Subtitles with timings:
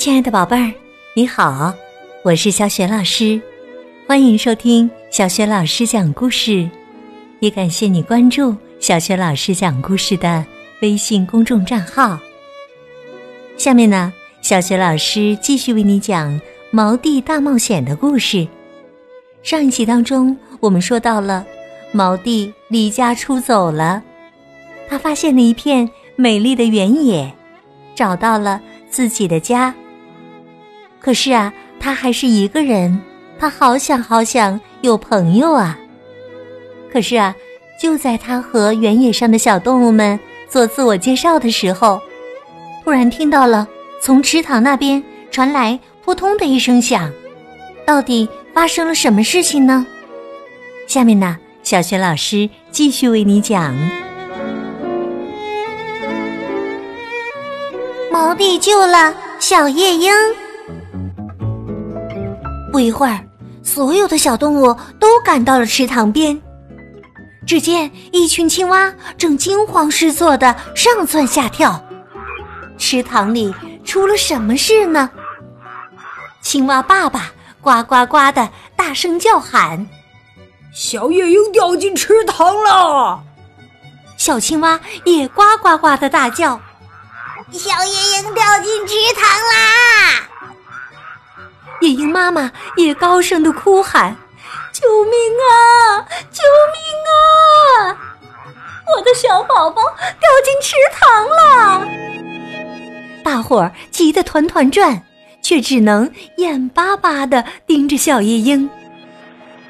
[0.00, 0.72] 亲爱的宝贝儿，
[1.12, 1.74] 你好，
[2.22, 3.38] 我是小雪老师，
[4.08, 6.66] 欢迎收听小雪老师讲故事，
[7.40, 10.42] 也感谢你关注小雪老师讲故事的
[10.80, 12.18] 微信公众账号。
[13.58, 14.10] 下面呢，
[14.40, 16.32] 小雪老师继续为你讲
[16.70, 18.48] 《毛弟大冒险》的故事。
[19.42, 21.44] 上一集当中，我们说到了
[21.92, 24.02] 毛弟离家出走了，
[24.88, 25.86] 他发现了一片
[26.16, 27.30] 美丽的原野，
[27.94, 29.74] 找到了自己的家。
[31.00, 33.00] 可是啊，他还是一个人，
[33.38, 35.78] 他好想好想有朋友啊。
[36.92, 37.34] 可是啊，
[37.80, 40.18] 就在他和原野上的小动物们
[40.48, 42.00] 做自我介绍的时候，
[42.84, 43.66] 突然听到了
[44.02, 47.10] 从池塘那边传来扑通的一声响。
[47.86, 49.86] 到底发生了什么事情呢？
[50.86, 53.74] 下面呢，小学老师继续为你讲。
[58.12, 60.12] 毛弟救了小夜莺。
[62.72, 63.20] 不一会儿，
[63.62, 66.40] 所有的小动物都赶到了池塘边。
[67.46, 71.82] 只见一群青蛙正惊慌失措的上蹿下跳。
[72.78, 73.52] 池塘里
[73.84, 75.10] 出了什么事呢？
[76.40, 79.86] 青蛙爸爸呱呱呱的大声叫喊
[80.72, 83.22] ：“小夜莺掉进池塘了！”
[84.16, 86.60] 小青蛙也呱呱呱的大叫
[87.52, 90.28] ：“小夜莺掉进池塘啦！”
[91.80, 94.14] 夜莺妈妈也高声的哭喊
[94.72, 95.12] ：“救命
[95.48, 96.04] 啊！
[96.30, 96.42] 救
[96.72, 97.96] 命啊！
[98.96, 101.86] 我的小宝宝掉进池塘了！”
[103.24, 105.02] 大伙儿急得团团转，
[105.42, 108.68] 却只能眼巴巴的盯着小夜莺。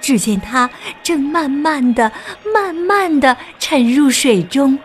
[0.00, 0.68] 只见它
[1.04, 2.10] 正慢慢的、
[2.52, 4.76] 慢慢的沉入水中。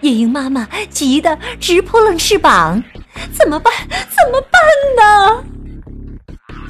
[0.00, 2.82] 夜莺妈妈急得直扑棱翅膀
[3.38, 3.72] ：“怎么办？
[3.90, 4.60] 怎么办
[4.96, 5.44] 呢？”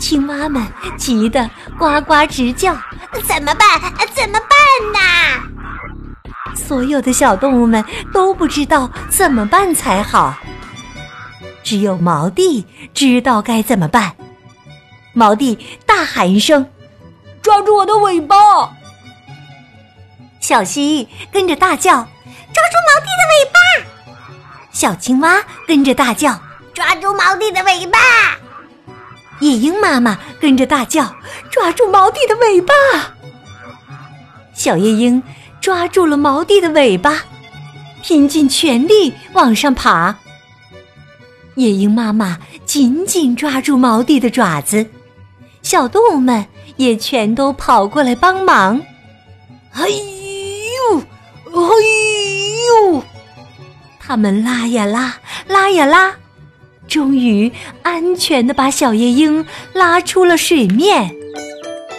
[0.03, 0.61] 青蛙们
[0.97, 1.48] 急得
[1.79, 2.77] 呱呱直叫
[3.24, 3.80] ：“怎么办？
[4.13, 5.40] 怎么办呐？”
[6.58, 10.36] 所有的小动物们都不知道怎么办才好。
[11.62, 14.12] 只有毛弟知道该怎么办。
[15.12, 16.68] 毛弟大喊一声
[17.41, 18.36] ：“抓住我的尾巴！”
[20.42, 21.92] 小蜥蜴跟着大叫
[22.52, 24.35] ：“抓住毛弟的尾巴！”
[24.73, 26.36] 小青蛙跟着大叫
[26.74, 28.01] ：“抓住毛弟的尾巴！”
[29.42, 31.13] 夜莺妈妈跟着大叫
[31.51, 32.73] ：“抓住毛弟的尾巴！”
[34.55, 35.20] 小夜莺
[35.61, 37.25] 抓住了毛弟的尾巴，
[38.03, 40.17] 拼尽全力往上爬。
[41.57, 44.86] 夜莺妈妈紧紧抓住毛弟的爪子，
[45.61, 48.80] 小动物们也全都跑过来帮忙。
[49.73, 50.98] 哎呦，
[51.51, 51.61] 哎
[52.92, 53.03] 呦！
[53.98, 55.17] 他们拉呀拉，
[55.48, 56.14] 拉呀拉。
[56.92, 57.51] 终于
[57.83, 61.11] 安全的把小夜莺拉出了水面，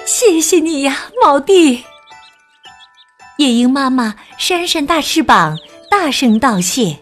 [0.06, 1.84] 谢谢你呀，毛弟！
[3.38, 5.58] 夜莺妈妈扇扇大翅膀，
[5.90, 6.96] 大声道谢：“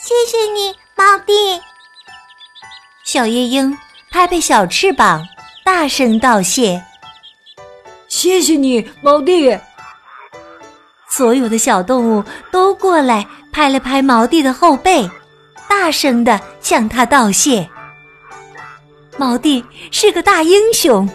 [0.00, 1.34] 谢谢你，毛弟！”
[3.04, 3.76] 小夜莺
[4.10, 5.22] 拍拍小翅膀，
[5.66, 6.82] 大声道谢
[8.08, 9.54] ：“谢谢你，毛弟！”
[11.10, 15.06] 所有的小动物都过来拍了拍毛弟的后背。
[15.68, 17.68] 大声的向他道谢。
[19.16, 21.08] 毛弟是个大英雄，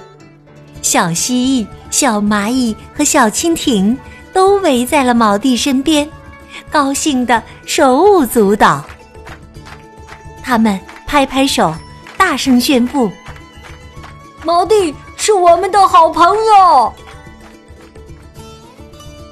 [0.81, 3.97] 小蜥蜴、小蚂蚁和小蜻蜓
[4.31, 6.09] 都围在了毛弟身边，
[6.71, 8.85] 高兴的手舞足蹈。
[10.41, 11.73] 他们拍拍手，
[12.17, 13.11] 大声宣布
[14.45, 16.93] ：“毛弟是我们的好朋友。”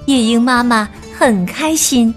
[0.08, 2.14] 夜莺妈妈很开心，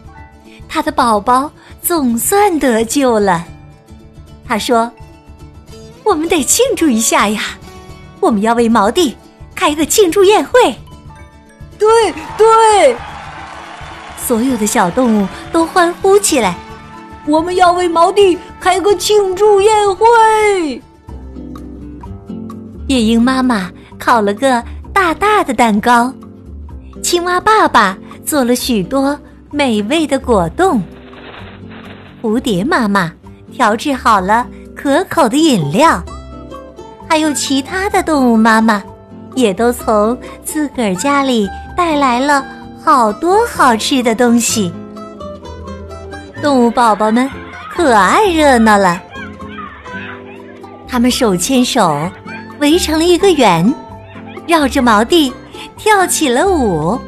[0.69, 1.51] 她的宝宝。
[1.83, 3.45] 总算得救了，
[4.47, 4.91] 他说
[6.05, 7.43] ：“我们得庆祝一下呀！
[8.21, 9.17] 我们要为毛弟
[9.55, 10.75] 开个庆祝宴会。”
[11.79, 12.97] 对对，
[14.19, 16.57] 所有的小动物都欢呼起来
[17.27, 20.81] ：“我们要为毛弟开个庆祝宴会！”
[22.87, 24.63] 夜莺妈妈烤了个
[24.93, 26.13] 大大的蛋糕，
[27.03, 29.19] 青蛙爸爸做了许多
[29.51, 30.83] 美味的果冻。
[32.23, 33.11] 蝴蝶妈妈
[33.51, 34.47] 调制好了
[34.77, 36.03] 可口的饮料，
[37.09, 38.83] 还有其他的动物妈妈
[39.35, 42.45] 也都从自个儿家里带来了
[42.83, 44.73] 好多好吃的东西。
[46.43, 47.29] 动物宝宝们
[47.75, 49.01] 可爱热闹了，
[50.87, 52.09] 他们手牵手
[52.61, 53.75] 围成了一个圆，
[54.47, 55.33] 绕着毛地
[55.77, 56.99] 跳起了舞。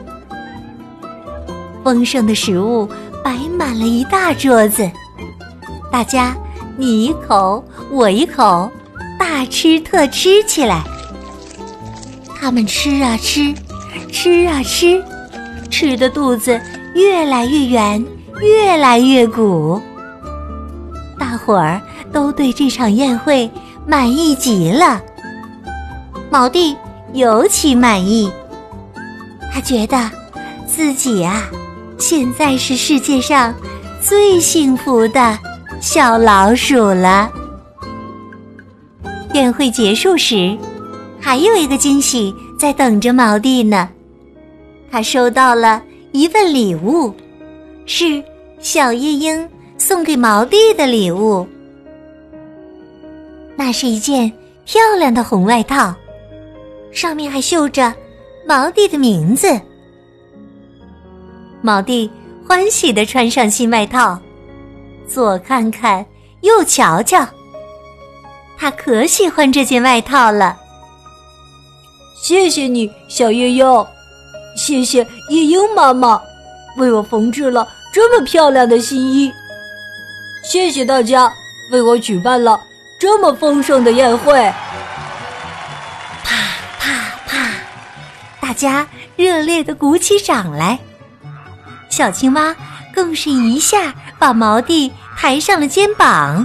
[1.85, 2.89] 丰盛的食物
[3.25, 4.91] 摆满了一大桌子。
[5.93, 6.35] 大家
[6.79, 8.73] 你一口我一口，
[9.19, 10.83] 大吃特吃起来。
[12.35, 13.55] 他们吃啊吃，
[14.11, 15.05] 吃啊吃，
[15.71, 16.59] 吃的肚子
[16.95, 18.03] 越来越圆，
[18.41, 19.81] 越来越鼓。
[21.19, 21.79] 大伙儿
[22.11, 23.49] 都对这场宴会
[23.87, 24.99] 满意极了，
[26.31, 26.75] 毛弟
[27.13, 28.33] 尤其满意。
[29.53, 30.11] 他觉得
[30.67, 31.43] 自己啊，
[31.99, 33.55] 现在是世界上
[34.01, 35.39] 最幸福的
[35.83, 37.29] 小老鼠了。
[39.35, 40.57] 宴会结束时，
[41.21, 43.89] 还有一个惊喜在等着毛弟呢。
[44.93, 45.83] 他收到了
[46.13, 47.13] 一份礼物，
[47.85, 48.23] 是
[48.61, 51.45] 小夜莺送给毛弟的礼物。
[53.57, 54.31] 那是一件
[54.65, 55.93] 漂亮的红外套，
[56.93, 57.93] 上面还绣着。
[58.47, 59.61] 毛弟的名字，
[61.61, 62.09] 毛弟
[62.47, 64.21] 欢喜的穿上新外套，
[65.13, 66.07] 左看看，
[66.41, 67.29] 右瞧瞧，
[68.57, 70.57] 他可喜欢这件外套了。
[72.23, 73.87] 谢谢你，小夜莺，
[74.57, 76.19] 谢谢夜莺妈妈，
[76.79, 79.31] 为我缝制了这么漂亮的新衣。
[80.43, 81.31] 谢谢大家，
[81.71, 82.59] 为我举办了
[82.99, 84.33] 这么丰盛的宴会。
[86.25, 86.37] 啪
[86.79, 86.91] 啪
[87.27, 87.51] 啪
[88.41, 88.87] 大家
[89.17, 90.79] 热烈的鼓起掌来，
[91.91, 92.57] 小青蛙
[92.95, 94.93] 更是一下把毛弟
[95.23, 96.45] 抬上了肩膀。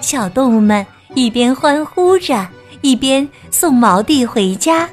[0.00, 0.86] 小动物们
[1.16, 2.46] 一边欢呼着，
[2.80, 4.88] 一边送毛弟回家，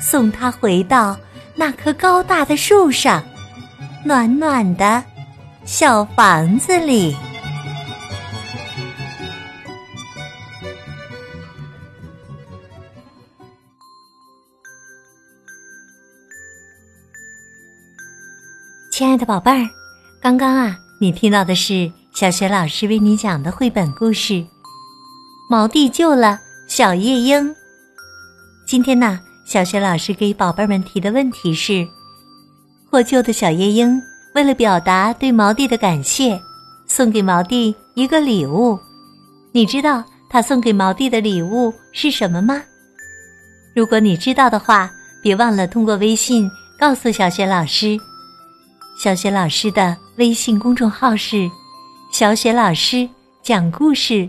[0.00, 1.18] 送他回到
[1.56, 3.20] 那棵高大的树上，
[4.04, 5.02] 暖暖的
[5.64, 7.16] 小房子里。
[18.92, 19.68] 亲爱的宝贝儿，
[20.20, 24.34] 刚刚啊，你听到的是小雪老师为你讲的绘本故事
[25.50, 26.38] 《毛弟救了
[26.68, 27.50] 小夜莺》。
[28.64, 31.84] 今天呢，小雪老师给宝贝们提的问题是：
[32.88, 34.00] 获救的小夜莺
[34.36, 36.40] 为了表达对毛弟的感谢，
[36.86, 38.78] 送给毛弟一个礼物。
[39.50, 42.62] 你知道他送给毛弟的礼物是什么吗？
[43.74, 44.88] 如果你知道的话，
[45.20, 46.48] 别忘了通过微信
[46.78, 47.98] 告诉小雪老师。
[48.94, 51.50] 小雪老师的微信公众号是
[52.12, 53.08] “小雪老师
[53.42, 54.28] 讲故事”，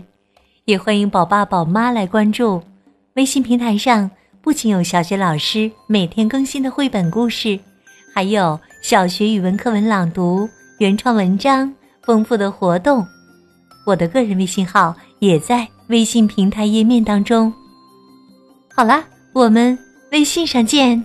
[0.64, 2.60] 也欢迎宝爸宝妈来关注。
[3.14, 7.58] 微信平台上不仅有小雪老师每天更新的绘本故事，
[8.12, 11.72] 还有小学语文课文朗读、原创文章、
[12.02, 13.06] 丰富的活动。
[13.86, 17.52] 我的个人微信号也在微信平台页面当中。
[18.74, 19.78] 好啦，我们
[20.10, 21.00] 微信上见。